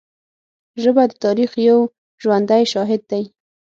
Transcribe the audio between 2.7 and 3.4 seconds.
شاهد دی